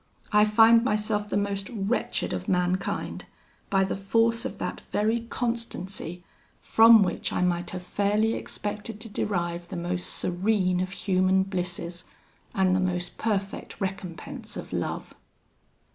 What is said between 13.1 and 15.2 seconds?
perfect recompense of love.